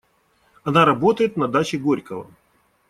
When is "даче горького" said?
1.47-2.25